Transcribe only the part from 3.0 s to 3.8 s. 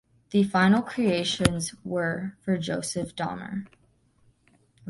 Damer.